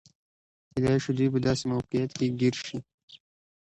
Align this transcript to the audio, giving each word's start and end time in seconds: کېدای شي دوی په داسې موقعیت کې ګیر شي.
کېدای 0.71 0.97
شي 1.03 1.11
دوی 1.17 1.27
په 1.33 1.39
داسې 1.47 1.63
موقعیت 1.73 2.09
کې 2.17 2.27
ګیر 2.39 2.55
شي. 2.65 2.77